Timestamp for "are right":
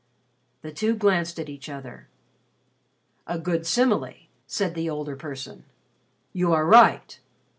6.53-7.19